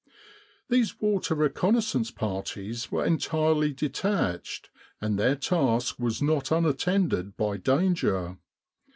These 0.67 0.99
water 0.99 1.35
reconnaissance 1.35 2.09
parties 2.09 2.91
were 2.91 3.05
entirely 3.05 3.71
detached, 3.71 4.71
and 4.99 5.19
their 5.19 5.35
task 5.35 5.99
was 5.99 6.23
not 6.23 6.51
un 6.51 6.65
attended 6.65 7.37
by 7.37 7.57
danger. 7.57 8.39